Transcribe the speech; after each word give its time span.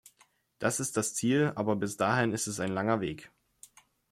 Das 0.57 0.79
ist 0.79 0.97
das 0.97 1.13
Ziel, 1.13 1.51
aber 1.53 1.75
bis 1.75 1.95
dahin 1.95 2.31
ist 2.33 2.47
es 2.47 2.59
ein 2.59 2.71
langer 2.73 3.01
Weg. 3.01 3.31